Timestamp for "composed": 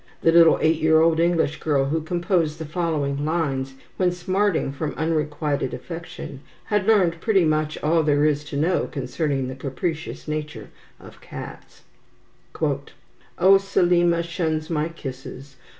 2.01-2.57